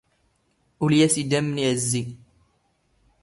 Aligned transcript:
ⵓⵍⵉ 0.83 0.99
ⴰⵙ 1.05 1.15
ⵉⴷⴰⵎⵎⵏ 1.21 1.55
ⵉ 1.61 1.65
ⵄⵣⵣⵉ. 1.75 2.03